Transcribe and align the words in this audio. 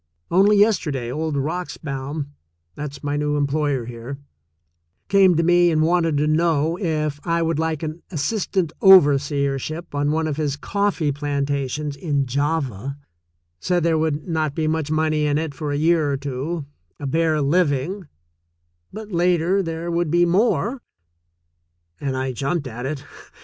Only 0.31 0.57
yesterday, 0.57 1.11
old 1.11 1.35
Roxbaum— 1.37 2.31
that's 2.75 3.03
my 3.03 3.15
new 3.17 3.37
employer 3.37 3.85
here— 3.85 4.17
came 5.09 5.35
to 5.35 5.43
me 5.43 5.69
and 5.69 5.83
wanted 5.83 6.17
to 6.17 6.25
know 6.25 6.75
if 6.79 7.19
I 7.23 7.43
would 7.43 7.59
like 7.59 7.83
an 7.83 8.01
assistant 8.09 8.73
overseership 8.81 9.93
on 9.93 10.09
one 10.09 10.25
of 10.25 10.37
his 10.37 10.55
coffee 10.57 11.11
plantations 11.11 11.95
in 11.95 12.25
Java, 12.25 12.97
said 13.59 13.83
there 13.83 13.95
would 13.99 14.27
not 14.27 14.55
be 14.55 14.65
much 14.67 14.89
money 14.89 15.27
in 15.27 15.37
it 15.37 15.53
for 15.53 15.71
a 15.71 15.77
year 15.77 16.11
or 16.11 16.17
two, 16.17 16.65
a 16.99 17.05
bare 17.05 17.39
living, 17.39 18.07
but 18.91 19.11
later 19.11 19.61
there 19.61 19.91
would 19.91 20.09
be 20.09 20.25
more— 20.25 20.81
and 22.01 22.17
I 22.17 22.31
jumped 22.31 22.65
at 22.65 22.87
it. 22.87 23.03